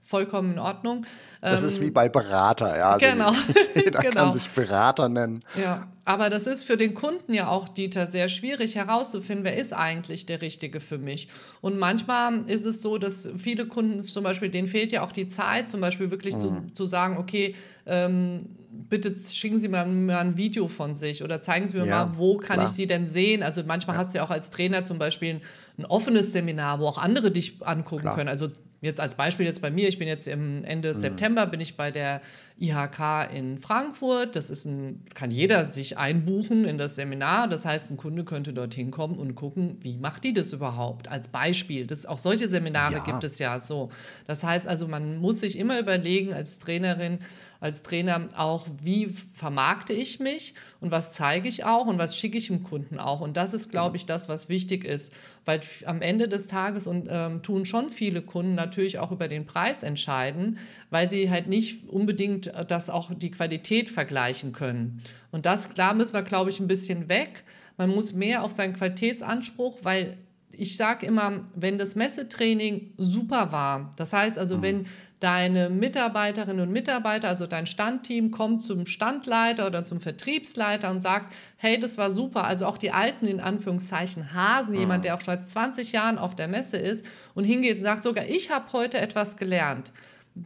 [0.08, 1.04] vollkommen in Ordnung.
[1.42, 2.92] Das ist wie Ähm, bei Berater, ja.
[2.92, 3.32] Also genau,
[3.74, 4.32] jeder kann genau.
[4.32, 5.44] sich Berater nennen.
[5.60, 9.74] Ja, aber das ist für den Kunden ja auch, Dieter, sehr schwierig herauszufinden, wer ist
[9.74, 11.28] eigentlich der Richtige für mich.
[11.60, 15.28] Und manchmal ist es so, dass viele Kunden zum Beispiel, denen fehlt ja auch die
[15.28, 16.74] Zeit, zum Beispiel wirklich zu, Mhm.
[16.74, 21.68] zu sagen, okay, ähm, bitte schicken Sie mir mal ein Video von sich oder zeigen
[21.68, 22.74] Sie mir mal, Ja, wo kann ich klar.
[22.74, 23.42] Sie denn sehen.
[23.42, 25.40] Also manchmal Ja, hast du ja auch als Trainer zum Beispiel ein,
[25.78, 28.14] ein offenes Seminar, wo auch andere dich angucken klar.
[28.14, 28.28] können.
[28.28, 28.48] Also
[28.80, 30.98] jetzt als Beispiel jetzt bei mir, ich bin jetzt im Ende Mhm.
[30.98, 32.20] September, bin ich bei der
[32.60, 34.36] IHK in Frankfurt.
[34.36, 37.48] Das ist ein, kann jeder sich einbuchen in das Seminar.
[37.48, 41.08] Das heißt, ein Kunde könnte dorthin kommen und gucken, wie macht die das überhaupt?
[41.08, 41.86] Als Beispiel.
[41.86, 43.90] Das, auch solche Seminare gibt Ja, es ja so.
[44.26, 47.18] Das heißt also, man muss sich immer überlegen als Trainerin,
[47.60, 52.38] als Trainer auch, wie vermarkte ich mich und was zeige ich auch und was schicke
[52.38, 53.20] ich dem Kunden auch.
[53.20, 55.12] Und das ist, glaube ich, das, was wichtig ist,
[55.44, 59.44] weil am Ende des Tages und ähm, tun schon viele Kunden natürlich auch über den
[59.44, 60.58] Preis entscheiden,
[60.90, 65.00] weil sie halt nicht unbedingt das auch die Qualität vergleichen können.
[65.30, 67.44] Und das, klar, müssen wir, glaube ich, ein bisschen weg.
[67.76, 70.18] Man muss mehr auf seinen Qualitätsanspruch, weil
[70.50, 74.86] ich sage immer, wenn das Messetraining super war, das heißt also, wenn
[75.20, 81.32] deine Mitarbeiterinnen und Mitarbeiter, also dein Standteam, kommt zum Standleiter oder zum Vertriebsleiter und sagt,
[81.56, 85.34] hey, das war super, also auch die alten, in Anführungszeichen, Hasen, jemand, der auch schon
[85.34, 88.98] seit 20 Jahren auf der Messe ist und hingeht und sagt sogar, ich habe heute
[88.98, 89.92] etwas gelernt.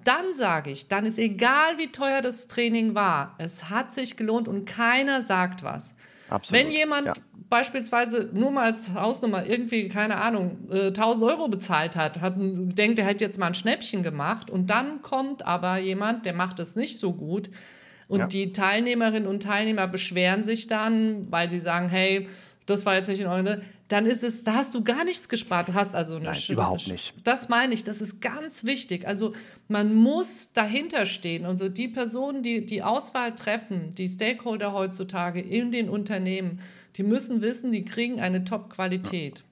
[0.05, 4.49] Dann sage ich, dann ist egal, wie teuer das Training war, es hat sich gelohnt
[4.49, 5.95] und keiner sagt was.
[6.29, 6.73] Wenn absolut.
[6.73, 7.15] jemand Ja,
[7.53, 12.99] beispielsweise nur mal als Hausnummer irgendwie, keine Ahnung, äh, 1000 Euro bezahlt hat, hat denkt,
[12.99, 16.77] er hätte jetzt mal ein Schnäppchen gemacht und dann kommt aber jemand, der macht es
[16.77, 17.51] nicht so gut
[18.09, 22.27] und ja, die Teilnehmerinnen und Teilnehmer beschweren sich dann, weil sie sagen, hey,
[22.65, 23.61] das war jetzt nicht in Ordnung,
[23.93, 25.69] dann ist es, da hast du gar nichts gespart.
[25.69, 27.13] Du hast also eine, nein, Sch- überhaupt nicht.
[27.25, 29.07] das meine ich, das ist ganz wichtig.
[29.07, 29.35] Also
[29.69, 31.45] man muss dahinter stehen.
[31.45, 36.61] Also die Personen, die die Auswahl treffen, die Stakeholder heutzutage in den Unternehmen,
[36.97, 39.45] die müssen wissen, die kriegen eine Top-Qualität.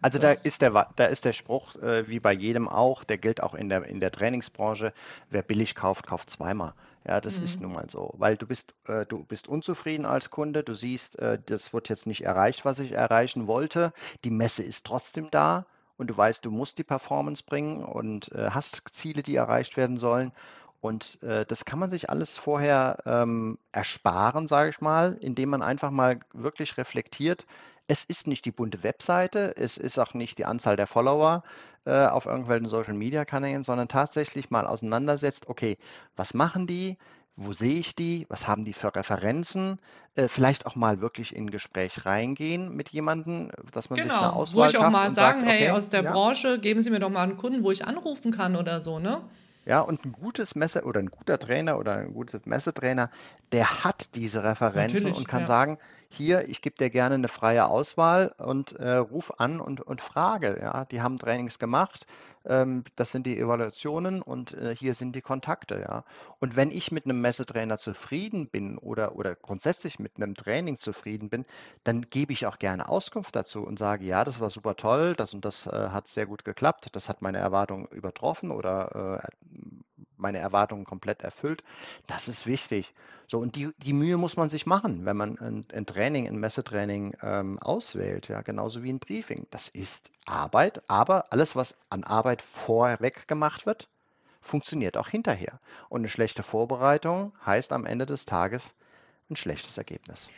[0.00, 3.42] Also da ist der, da ist der Spruch, äh, wie bei jedem auch, der gilt
[3.42, 4.92] auch in der, in der Trainingsbranche,
[5.30, 6.72] wer billig kauft, kauft zweimal.
[7.06, 7.66] Ja, das ist mhm.
[7.66, 11.38] nun mal so, weil du bist, äh, du bist unzufrieden als Kunde, du siehst, äh,
[11.44, 13.92] das wird jetzt nicht erreicht, was ich erreichen wollte.
[14.24, 18.50] Die Messe ist trotzdem da und du weißt, du musst die Performance bringen und äh,
[18.50, 20.32] hast Ziele, die erreicht werden sollen.
[20.80, 25.62] Und äh, das kann man sich alles vorher ähm, ersparen, sage ich mal, indem man
[25.62, 27.46] einfach mal wirklich reflektiert.
[27.92, 31.42] Es ist nicht die bunte Webseite, es ist auch nicht die Anzahl der Follower
[31.84, 35.76] äh, auf irgendwelchen Social-Media-Kanälen, sondern tatsächlich mal auseinandersetzt, okay,
[36.16, 36.96] was machen die?
[37.36, 38.24] Wo sehe ich die?
[38.30, 39.78] Was haben die für Referenzen?
[40.14, 44.20] Äh, vielleicht auch mal wirklich in ein Gespräch reingehen mit jemandem, dass man sich eine
[44.20, 46.58] Genau, wo Auswahl ich auch mal und sagen, sagt, hey, okay, aus der ja, Branche,
[46.60, 49.20] geben Sie mir doch mal einen Kunden, wo ich anrufen kann oder so, ne?
[49.66, 53.10] Ja, und ein gutes Messe oder ein guter Trainer oder ein guter Messetrainer,
[53.52, 55.46] der hat diese Referenzen und Natürlich, kann ja.
[55.46, 55.78] sagen,
[56.12, 60.58] hier, ich gebe dir gerne eine freie Auswahl und äh, ruf an und, und frage.
[60.60, 62.06] Ja, die haben Trainings gemacht,
[62.44, 65.80] ähm, das sind die Evaluationen und äh, hier sind die Kontakte.
[65.80, 66.04] Ja.
[66.40, 71.28] Und wenn ich mit einem Messetrainer zufrieden bin oder, oder grundsätzlich mit einem Training zufrieden
[71.28, 71.44] bin,
[71.84, 75.34] dann gebe ich auch gerne Auskunft dazu und sage, ja, das war super toll, das
[75.34, 79.28] und das äh, hat sehr gut geklappt, das hat meine Erwartungen übertroffen oder äh,
[80.22, 81.62] meine Erwartungen komplett erfüllt.
[82.06, 82.94] Das ist wichtig.
[83.28, 86.38] So, und die, die Mühe muss man sich machen, wenn man ein, ein Training, ein
[86.38, 89.46] Messetraining ähm, auswählt, ja, genauso wie ein Briefing.
[89.50, 93.88] Das ist Arbeit, aber alles, was an Arbeit vorweg gemacht wird,
[94.40, 95.60] funktioniert auch hinterher.
[95.88, 98.74] Und eine schlechte Vorbereitung heißt am Ende des Tages
[99.30, 100.28] ein schlechtes Ergebnis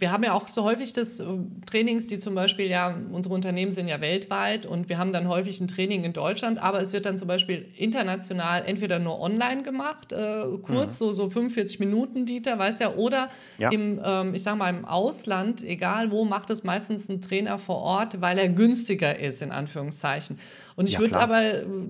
[0.00, 1.24] wir haben ja auch so häufig das äh,
[1.66, 5.60] Trainings, die zum Beispiel ja, unsere Unternehmen sind ja weltweit und wir haben dann häufig
[5.60, 10.12] ein Training in Deutschland, aber es wird dann zum Beispiel international entweder nur online gemacht,
[10.12, 11.06] äh, kurz, mhm.
[11.06, 13.70] so, so 45 Minuten, Dieter, weiß ja, oder ja.
[13.70, 17.76] im, ähm, ich sag mal, im Ausland, egal wo, macht es meistens ein Trainer vor
[17.76, 20.38] Ort, weil er günstiger ist, in Anführungszeichen.
[20.76, 21.42] Und ich ja, würde aber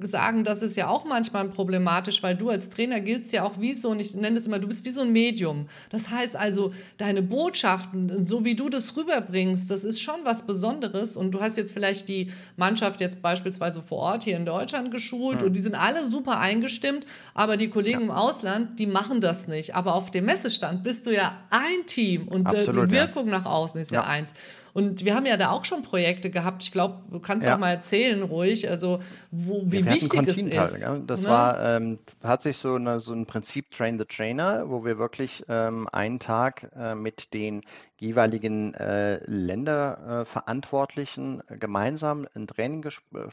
[0.03, 3.75] sagen, das ist ja auch manchmal problematisch, weil du als Trainer giltst ja auch wie
[3.75, 5.69] so, und ich nenne das immer, du bist wie so ein Medium.
[5.91, 11.17] Das heißt also, deine Botschaften, so wie du das rüberbringst, das ist schon was Besonderes.
[11.17, 15.41] Und du hast jetzt vielleicht die Mannschaft jetzt beispielsweise vor Ort hier in Deutschland geschult
[15.41, 15.49] mhm.
[15.49, 18.05] und die sind alle super eingestimmt, aber die Kollegen ja.
[18.07, 19.75] im Ausland, die machen das nicht.
[19.75, 23.41] Aber auf dem Messestand bist du ja ein Team und äh, Absolut, die Wirkung ja.
[23.41, 24.33] nach außen ist ja eins.
[24.77, 26.63] Und wir haben ja da auch schon Projekte gehabt.
[26.63, 27.55] Ich glaube, du kannst ja.
[27.55, 30.83] auch mal erzählen, ruhig, also wo, wie ja, wichtig es ist.
[30.83, 30.99] Ja.
[30.99, 31.31] Das ne?
[31.31, 35.89] war ähm, tatsächlich so, eine, so ein Prinzip Train the Trainer, wo wir wirklich ähm,
[35.93, 37.63] einen Tag äh, mit den
[37.99, 42.85] jeweiligen äh, Länderverantwortlichen äh, gemeinsam ein Training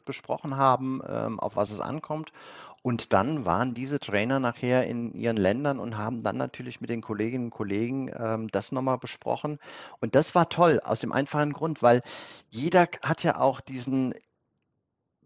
[0.05, 2.31] besprochen haben, ähm, auf was es ankommt.
[2.83, 7.01] Und dann waren diese Trainer nachher in ihren Ländern und haben dann natürlich mit den
[7.01, 9.57] Kolleginnen und Kollegen ähm, das nochmal besprochen.
[10.01, 12.01] Und das war toll, aus dem einfachen Grund, weil
[12.49, 14.13] jeder hat ja auch diesen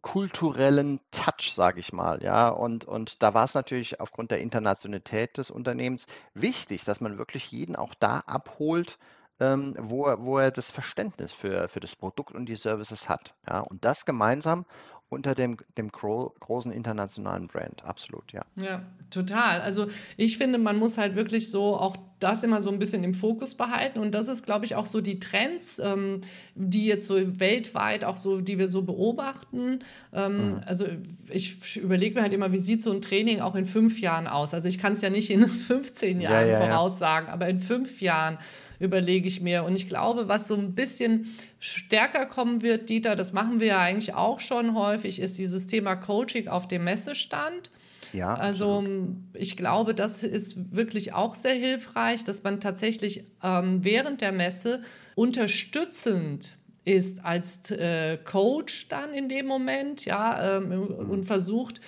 [0.03, 2.47] kulturellen Touch, sage ich mal, ja.
[2.49, 7.51] Und, und da war es natürlich aufgrund der Internationalität des Unternehmens wichtig, dass man wirklich
[7.51, 8.99] jeden auch da abholt,
[9.39, 13.35] ähm, wo, er, wo er das Verständnis für, für das Produkt und die Services hat.
[13.47, 13.59] Ja.
[13.61, 14.65] Und das gemeinsam
[15.09, 18.41] unter dem, dem gro großen internationalen Brand, absolut, ja.
[18.57, 19.61] Ja, total.
[19.61, 23.13] Also ich finde, man muss halt wirklich so auch das immer so ein bisschen im
[23.13, 23.99] Fokus behalten.
[23.99, 26.21] Und das ist, glaube ich, auch so die Trends, ähm,
[26.55, 29.79] die jetzt so weltweit auch so, die wir so beobachten.
[30.13, 30.61] Ähm, mhm.
[30.65, 30.87] Also
[31.29, 34.53] ich überlege mir halt immer, wie sieht so ein Training auch in fünf Jahren aus?
[34.53, 37.33] Also ich kann es ja nicht in 15 Jahren ja, ja, voraussagen, ja.
[37.33, 38.39] aber in fünf Jahren
[38.79, 39.63] überlege ich mir.
[39.63, 43.79] Und ich glaube, was so ein bisschen stärker kommen wird, Dieter, das machen wir ja
[43.79, 47.71] eigentlich auch schon häufig, ist dieses Thema Coaching auf dem Messestand.
[48.13, 49.15] Ja, also absolut.
[49.33, 54.81] ich glaube, das ist wirklich auch sehr hilfreich, dass man tatsächlich ähm, während der Messe
[55.15, 56.56] unterstützend
[56.87, 61.09] ist als äh, Coach dann in dem Moment, ja, ähm, mhm.
[61.09, 61.81] und versucht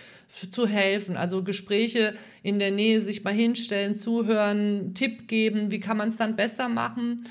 [0.49, 1.15] zu helfen.
[1.15, 6.17] Also Gespräche in der Nähe, sich mal hinstellen, zuhören, Tipp geben, wie kann man es
[6.17, 7.23] dann besser machen.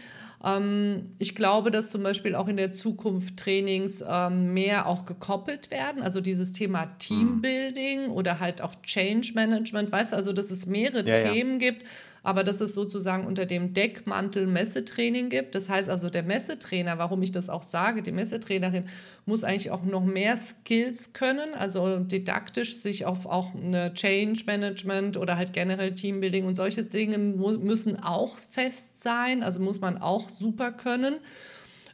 [0.43, 5.71] Ähm, ich glaube, dass zum Beispiel auch in der Zukunft Trainings ähm, mehr auch gekoppelt
[5.71, 6.03] werden.
[6.03, 11.07] Also dieses Thema Teambuilding oder halt auch Change Management, weißt du, also dass es mehrere
[11.07, 11.71] ja, Themen ja.
[11.71, 11.87] gibt
[12.29, 15.55] aber dass es sozusagen unter dem Deckmantel Messetraining gibt.
[15.55, 18.85] Das heißt also, der Messetrainer, warum ich das auch sage, die Messetrainerin
[19.25, 25.17] muss eigentlich auch noch mehr Skills können, also didaktisch sich auf auch eine Change Management
[25.17, 30.29] oder halt generell Teambuilding und solche Dinge müssen auch fest sein, also muss man auch
[30.29, 31.15] super können.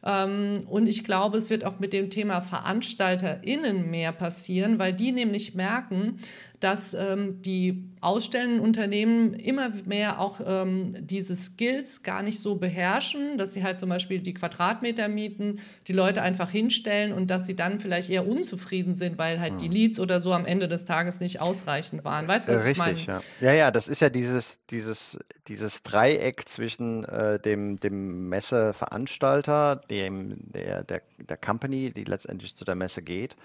[0.04, 5.12] Ähm, und ich glaube, es wird auch mit dem Thema VeranstalterInnen mehr passieren, weil die
[5.12, 6.16] nämlich merken,
[6.64, 13.36] dass ähm, die ausstellenden Unternehmen immer mehr auch ähm, diese Skills gar nicht so beherrschen,
[13.36, 17.54] dass sie halt zum Beispiel die Quadratmeter mieten, die Leute einfach hinstellen und dass sie
[17.54, 19.72] dann vielleicht eher unzufrieden sind, weil halt die hm.
[19.72, 22.26] Leads oder so am Ende des Tages nicht ausreichend waren.
[22.26, 23.20] Weißt du, was Richtig, ich meine?
[23.42, 23.50] Ja.
[23.52, 30.36] ja, ja, das ist ja dieses, dieses, dieses Dreieck zwischen äh, dem, dem Messeveranstalter, dem,
[30.50, 33.36] der, der, der Company, die letztendlich zu der Messe geht,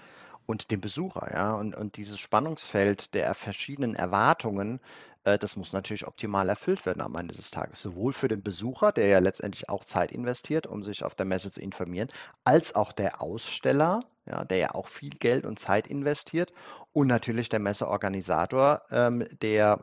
[0.50, 1.54] und dem Besucher, ja.
[1.54, 4.80] Und, und dieses Spannungsfeld der verschiedenen Erwartungen,
[5.24, 7.80] äh, das muss natürlich optimal erfüllt werden am Ende des Tages.
[7.80, 11.50] Sowohl für den Besucher, der ja letztendlich auch Zeit investiert, um sich auf der Messe
[11.50, 12.08] zu informieren,
[12.44, 16.52] als auch der Aussteller, ja, der ja auch viel Geld und Zeit investiert,
[16.92, 19.80] und natürlich der Messeorganisator, ähm, der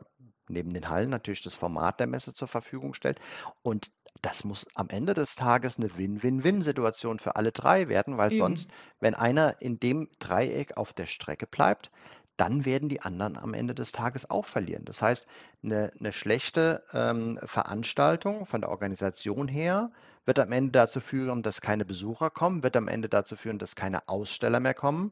[0.50, 3.20] neben den Hallen natürlich das Format der Messe zur Verfügung stellt.
[3.62, 3.90] Und
[4.22, 8.38] das muss am Ende des Tages eine Win-Win-Win-Situation für alle drei werden, weil Eben.
[8.38, 11.90] sonst, wenn einer in dem Dreieck auf der Strecke bleibt,
[12.36, 14.84] dann werden die anderen am Ende des Tages auch verlieren.
[14.84, 15.26] Das heißt,
[15.64, 19.90] eine, eine schlechte ähm, Veranstaltung von der Organisation her
[20.24, 23.74] wird am Ende dazu führen, dass keine Besucher kommen, wird am Ende dazu führen, dass
[23.74, 25.10] keine Aussteller mehr kommen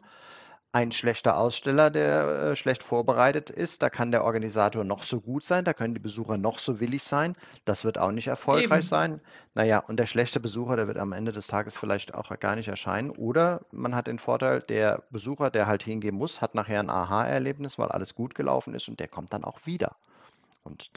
[0.73, 3.83] ein schlechter Aussteller, der äh, schlecht vorbereitet ist.
[3.83, 7.03] Da kann der Organisator noch so gut sein, da können die Besucher noch so willig
[7.03, 7.35] sein.
[7.65, 8.83] Das wird auch nicht erfolgreich Eben.
[8.83, 9.21] sein.
[9.55, 12.69] Naja, und der schlechte Besucher, der wird am Ende des Tages vielleicht auch gar nicht
[12.69, 13.11] erscheinen.
[13.11, 17.79] Oder man hat den Vorteil, der Besucher, der halt hingehen muss, hat nachher ein Aha-Erlebnis,
[17.79, 19.97] weil alles gut gelaufen ist und der kommt dann auch wieder.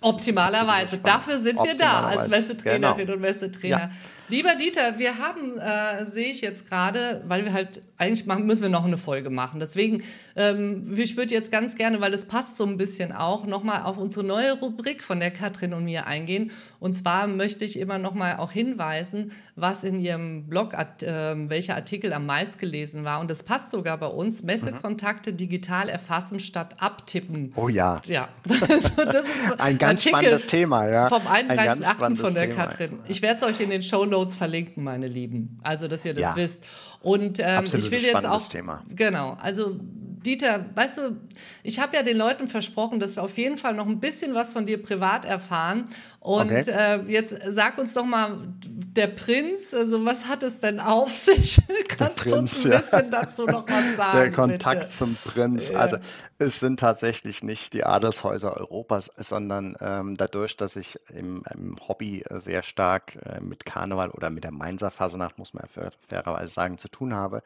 [0.02, 0.98] Optimalerweise.
[0.98, 3.14] Dafür sind wir da als Messetrainerinnen genau.
[3.14, 3.78] und Messetrainer.
[3.78, 3.92] Ja.
[4.30, 8.62] Lieber Dieter, wir haben, äh, sehe ich jetzt gerade, weil wir halt, eigentlich machen, müssen
[8.62, 9.60] wir noch eine Folge machen.
[9.60, 10.04] Deswegen,
[10.36, 13.98] ähm, ich würde jetzt ganz gerne, weil das passt so ein bisschen auch, nochmal auf
[13.98, 16.52] unsere neue Rubrik von der Katrin und mir eingehen.
[16.80, 22.14] Und zwar möchte ich immer nochmal auch hinweisen, was in ihrem Blog, äh, welcher Artikel
[22.14, 23.20] am meisten gelesen war.
[23.20, 24.44] Und das passt sogar bei uns.
[24.44, 25.38] Messekontakte mhm.
[25.38, 27.52] digital erfassen statt abtippen.
[27.56, 28.00] Oh ja.
[28.06, 28.30] Ja.
[28.46, 31.10] das ist ein ganz Artikel spannendes Thema, ja.
[31.10, 32.16] Vom 31.8.
[32.18, 33.00] von der Thema, Katrin.
[33.08, 35.60] Ich werde es euch in den Show Notes verlinken, meine Lieben.
[35.64, 36.36] Also, dass ihr das ja.
[36.36, 36.66] wisst.
[37.02, 38.48] Und ähm, ich will jetzt auch.
[38.48, 38.84] Thema.
[38.94, 39.38] Genau.
[39.42, 39.80] Also,
[40.26, 41.18] Dieter, weißt du,
[41.64, 44.52] ich habe ja den Leuten versprochen, dass wir auf jeden Fall noch ein bisschen was
[44.52, 45.86] von dir privat erfahren.
[46.20, 46.66] Und okay.
[46.68, 51.60] äh, jetzt sag uns doch mal, der Prinz, also was hat es denn auf sich?
[51.88, 53.22] Kannst Prinz, du uns ein bisschen ja.
[53.22, 54.18] dazu noch was sagen?
[54.18, 54.92] Der Kontakt bitte?
[54.92, 55.72] zum Prinz.
[55.72, 55.98] Also
[56.42, 62.24] es sind tatsächlich nicht die Adelshäuser Europas, sondern ähm, dadurch, dass ich im, im Hobby
[62.30, 65.66] sehr stark äh, mit Karneval oder mit der Mainzer Fasernacht, muss man
[66.08, 67.44] fairerweise sagen, zu tun habe.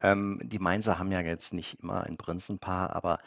[0.00, 3.18] Ähm, die Mainzer haben ja jetzt nicht immer ein Prinzenpaar, aber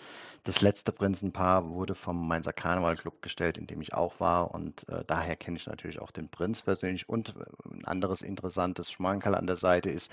[0.45, 4.55] das letzte Prinzenpaar wurde vom Mainzer Karneval Club gestellt, in dem ich auch war.
[4.55, 7.07] Und äh, daher kenne ich natürlich auch den Prinz persönlich.
[7.07, 10.11] Und äh, ein anderes interessantes Schmankerl an der Seite ist,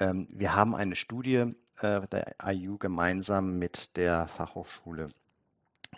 [0.00, 5.10] ähm, wir haben eine Studie äh, der IU gemeinsam mit der Fachhochschule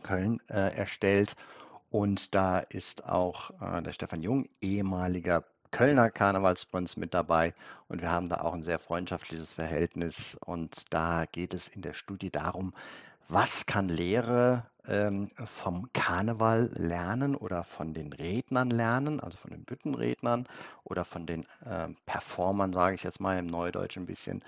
[0.02, 1.34] Köln äh, erstellt.
[1.90, 7.54] Und da ist auch äh, der Stefan Jung, ehemaliger Kölner Karnevalsprinz mit dabei
[7.88, 11.94] und wir haben da auch ein sehr freundschaftliches Verhältnis und da geht es in der
[11.94, 12.74] Studie darum,
[13.28, 19.64] was kann Lehre ähm, vom Karneval lernen oder von den Rednern lernen, also von den
[19.64, 20.46] Büttenrednern
[20.84, 24.44] oder von den äh, Performern, sage ich jetzt mal im Neudeutsch ein bisschen.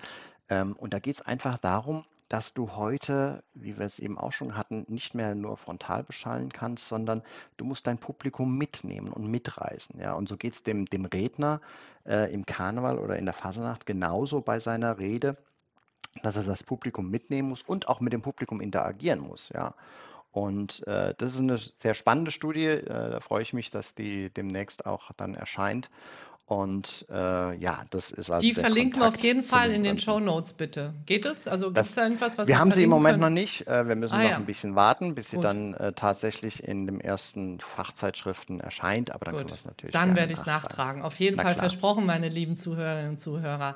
[0.49, 4.31] Ähm, und da geht es einfach darum, dass du heute, wie wir es eben auch
[4.31, 7.21] schon hatten, nicht mehr nur frontal beschallen kannst, sondern
[7.57, 9.99] du musst dein Publikum mitnehmen und mitreißen.
[9.99, 10.13] Ja?
[10.13, 11.61] Und so geht es dem, dem Redner
[12.05, 15.37] äh, im Karneval oder in der Fasernacht genauso bei seiner Rede
[16.23, 19.49] dass er das Publikum mitnehmen muss und auch mit dem Publikum interagieren muss.
[19.49, 19.73] Ja.
[20.35, 22.65] Und äh, das ist eine sehr spannende Studie.
[22.65, 25.89] Äh, da freue ich mich, dass die demnächst auch dann erscheint.
[26.45, 28.45] Und äh, ja, das ist also.
[28.45, 30.93] Die verlinken wir auf jeden Fall in den Show Notes, bitte.
[31.05, 31.47] Geht es?
[31.47, 33.33] Also gibt es da irgendwas, was wir haben sie im Moment können?
[33.33, 33.65] noch nicht.
[33.65, 34.35] Äh, wir müssen ah, noch ja.
[34.35, 35.39] ein bisschen warten, bis Gut.
[35.39, 39.15] sie dann äh, tatsächlich in den ersten Fachzeitschriften erscheint.
[39.15, 39.43] Aber dann Gut.
[39.43, 39.93] können wir es natürlich.
[39.93, 41.01] Dann werde ich es nachtragen.
[41.01, 41.63] Auf jeden Na Fall klar.
[41.63, 43.75] versprochen, meine lieben Zuhörerinnen und Zuhörer.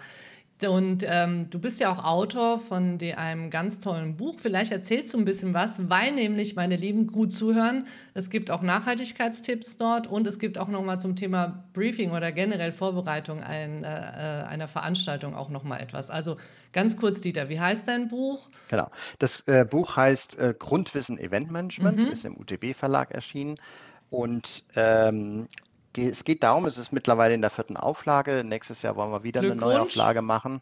[0.67, 4.35] Und ähm, du bist ja auch Autor von einem ganz tollen Buch.
[4.41, 7.87] Vielleicht erzählst du ein bisschen was, weil nämlich, meine Lieben, gut zuhören.
[8.13, 12.73] Es gibt auch Nachhaltigkeitstipps dort und es gibt auch nochmal zum Thema Briefing oder generell
[12.73, 16.09] Vorbereitung ein, äh, einer Veranstaltung auch nochmal etwas.
[16.09, 16.35] Also
[16.73, 18.49] ganz kurz, Dieter, wie heißt dein Buch?
[18.69, 18.89] Genau.
[19.17, 22.11] Das äh, Buch heißt äh, Grundwissen Eventmanagement, mhm.
[22.11, 23.55] ist im UTB Verlag erschienen.
[24.09, 25.47] Und ähm,
[25.97, 28.43] es geht darum, es ist mittlerweile in der vierten Auflage.
[28.43, 30.61] Nächstes Jahr wollen wir wieder eine Neuauflage machen.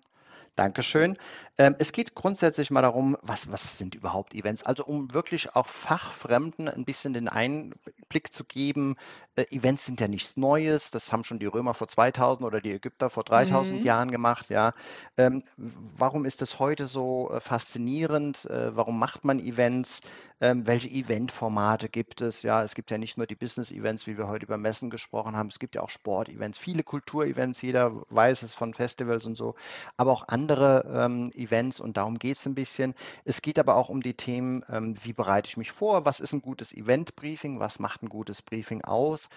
[0.55, 1.17] Dankeschön.
[1.57, 4.63] Ähm, es geht grundsätzlich mal darum, was, was sind überhaupt Events?
[4.63, 8.95] Also um wirklich auch Fachfremden ein bisschen den Einblick zu geben.
[9.35, 10.91] Äh, Events sind ja nichts Neues.
[10.91, 13.85] Das haben schon die Römer vor 2000 oder die Ägypter vor 3000 mhm.
[13.85, 14.49] Jahren gemacht.
[14.49, 14.73] Ja.
[15.17, 18.45] Ähm, warum ist das heute so äh, faszinierend?
[18.45, 20.01] Äh, warum macht man Events?
[20.39, 22.43] Ähm, welche Eventformate gibt es?
[22.43, 25.47] Ja, es gibt ja nicht nur die Business-Events, wie wir heute über Messen gesprochen haben.
[25.47, 27.63] Es gibt ja auch Sport-Events, viele Kultur-Events.
[27.63, 29.55] Jeder weiß es von Festivals und so.
[29.97, 31.46] Aber auch andere andere ähm, Events
[31.79, 32.93] und darum geht es ein bisschen.
[33.25, 36.33] Es geht aber auch um die Themen, ähm, wie bereite ich mich vor, was ist
[36.33, 39.29] ein gutes Event-Briefing, was macht ein gutes Briefing aus,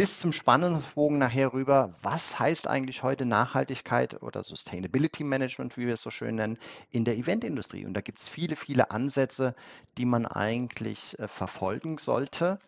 [0.00, 5.92] bis zum Spannungsbogen nachher rüber, was heißt eigentlich heute Nachhaltigkeit oder Sustainability Management, wie wir
[5.92, 6.58] es so schön nennen,
[6.90, 7.84] in der Eventindustrie.
[7.84, 9.54] Und da gibt es viele, viele Ansätze,
[9.98, 12.58] die man eigentlich äh, verfolgen sollte.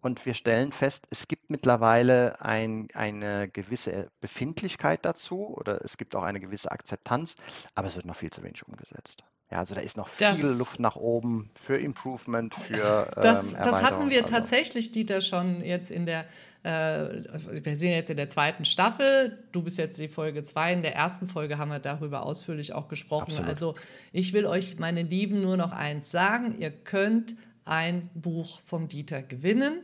[0.00, 6.14] Und wir stellen fest, es gibt mittlerweile ein, eine gewisse Befindlichkeit dazu oder es gibt
[6.14, 7.34] auch eine gewisse Akzeptanz,
[7.74, 9.24] aber es wird noch viel zu wenig umgesetzt.
[9.50, 13.58] Ja, also da ist noch Das viel Luft nach oben für Improvement, für Das, ähm,
[13.62, 16.26] das hatten wir Also tatsächlich, Dieter, schon jetzt in der,
[16.64, 17.22] äh,
[17.64, 20.72] wir sind jetzt in der zweiten Staffel, du bist jetzt die Folge zwei.
[20.72, 23.30] In der ersten Folge haben wir darüber ausführlich auch gesprochen.
[23.30, 23.48] absolut.
[23.48, 23.74] Also
[24.12, 27.36] ich will euch, meine Lieben, nur noch eins sagen, ihr könnt
[27.66, 29.82] ein Buch vom Dieter gewinnen.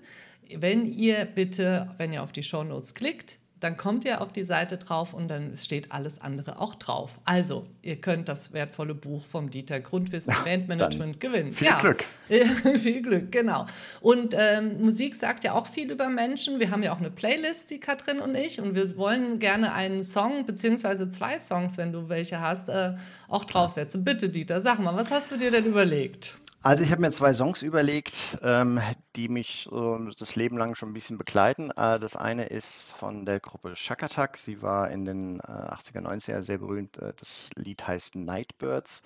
[0.55, 4.77] Wenn ihr bitte, wenn ihr auf die Shownotes klickt, dann kommt ihr auf die Seite
[4.77, 7.21] drauf und dann steht alles andere auch drauf.
[7.25, 11.53] Also, ihr könnt das wertvolle Buch vom Dieter Grundwissen Dann Bandmanagement gewinnen.
[11.53, 11.79] viel ja.
[11.79, 12.05] Glück.
[12.81, 13.67] viel Glück, genau.
[14.01, 16.59] Und ähm, Musik sagt ja auch viel über Menschen.
[16.59, 20.03] Wir haben ja auch eine Playlist, die Katrin und ich, und wir wollen gerne einen
[20.03, 22.95] Song beziehungsweise zwei Songs, wenn du welche hast, äh,
[23.29, 24.03] auch draufsetzen.
[24.03, 26.42] Bitte, Dieter, sag mal, was hast du dir denn überlegt?
[26.65, 28.81] Also ich habe mir zwei Songs überlegt, ähm,
[29.17, 31.73] die mich so das Leben lang schon ein bisschen begleiten.
[31.73, 34.37] Äh, das eine ist von der Gruppe Shakatak.
[34.37, 36.99] Sie war in den äh, 80er, 90er sehr berühmt.
[36.99, 39.03] Äh, das Lied heißt Nightbirds.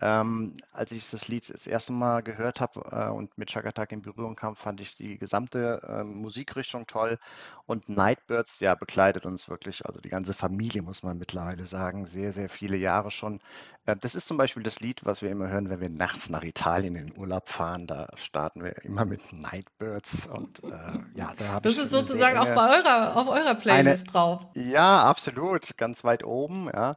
[0.00, 4.02] Ähm, als ich das Lied das erste Mal gehört habe äh, und mit Shakatak in
[4.02, 7.18] Berührung kam, fand ich die gesamte ähm, Musikrichtung toll.
[7.66, 12.32] Und Nightbirds, ja, begleitet uns wirklich, also die ganze Familie, muss man mittlerweile sagen, sehr,
[12.32, 13.40] sehr viele Jahre schon.
[13.86, 16.42] Äh, das ist zum Beispiel das Lied, was wir immer hören, wenn wir nachts nach
[16.44, 17.86] Italien in den Urlaub fahren.
[17.86, 20.26] Da starten wir immer mit Nightbirds.
[20.26, 23.28] Und äh, ja, da habe Das ich ist eine sehr sozusagen auch bei eurer, auf
[23.28, 24.46] eurer eine, Playlist drauf.
[24.54, 26.96] ja, absolut, ganz weit oben, ja.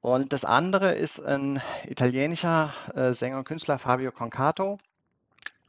[0.00, 4.78] Und das andere ist ein italienischer äh, Sänger und Künstler, Fabio Concato,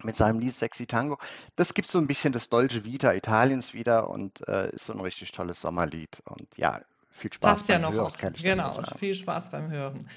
[0.04, 1.18] mit seinem Lied Sexy Tango.
[1.56, 5.02] Das gibt so ein bisschen das Dolce Vita Italiens wieder und äh, ist so ein
[5.02, 6.22] richtig tolles Sommerlied.
[6.26, 6.80] Und ja,
[7.10, 8.42] viel Spaß Passt ja beim noch Hören, auch.
[8.42, 8.98] Genau, sagen.
[8.98, 10.10] viel Spaß beim Hören.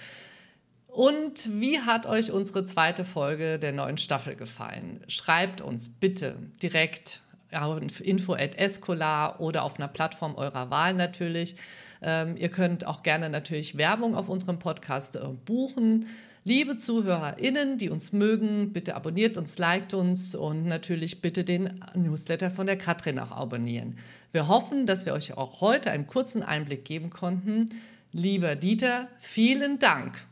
[0.86, 5.04] Und wie hat euch unsere zweite Folge der neuen Staffel gefallen?
[5.08, 11.56] Schreibt uns bitte direkt auf info at escolar oder auf einer Plattform eurer Wahl natürlich.
[12.04, 16.06] Ähm, ihr könnt auch gerne natürlich Werbung auf unserem Podcast äh, buchen.
[16.44, 22.50] Liebe ZuhörerInnen, die uns mögen, bitte abonniert uns, liked uns und natürlich bitte den Newsletter
[22.50, 23.96] von der Katrin auch abonnieren.
[24.32, 27.64] Wir hoffen, dass wir euch auch heute einen kurzen Einblick geben konnten.
[28.12, 30.22] Lieber Dieter, vielen Dank.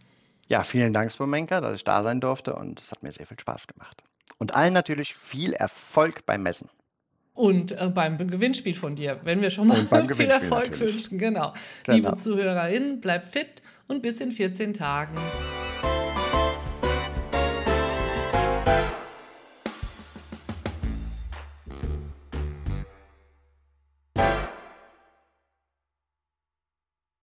[0.48, 3.40] Ja, vielen Dank, Spomenka, dass ich da sein durfte und es hat mir sehr viel
[3.40, 4.04] Spaß gemacht.
[4.36, 6.68] Und allen natürlich viel Erfolg beim Messen
[7.34, 9.76] Und äh, beim Gewinnspiel von dir, wenn wir schon mal
[10.14, 10.94] viel Erfolg natürlich.
[10.94, 11.18] wünschen.
[11.18, 11.54] Genau.
[11.86, 12.14] Liebe Genau.
[12.14, 15.16] ZuhörerInnen, bleibt fit und bis in 14 Tagen.